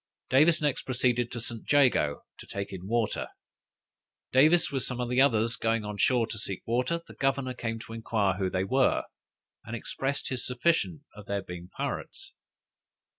Davis 0.31 0.63
next 0.63 0.81
proceeded 0.81 1.29
to 1.31 1.39
St. 1.39 1.71
Jago 1.71 2.23
to 2.39 2.47
take 2.47 2.73
in 2.73 2.87
water. 2.87 3.27
Davis, 4.31 4.71
with 4.71 4.81
some 4.81 4.99
others 4.99 5.55
going 5.57 5.85
on 5.85 5.97
shore 5.99 6.25
to 6.25 6.39
seek 6.39 6.63
water, 6.65 7.03
the 7.07 7.13
governor 7.13 7.53
came 7.53 7.77
to 7.77 7.93
inquire 7.93 8.33
who 8.39 8.49
they 8.49 8.63
were, 8.63 9.03
and 9.63 9.75
expressed 9.75 10.29
his 10.29 10.43
suspicion 10.43 11.05
of 11.15 11.27
their 11.27 11.43
being 11.43 11.69
pirates. 11.77 12.33